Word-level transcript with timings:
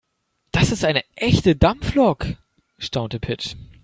"Das 0.51 0.71
ist 0.71 0.83
eine 0.83 1.03
echte 1.15 1.55
Dampflok", 1.55 2.25
staunte 2.79 3.19
Pit. 3.19 3.55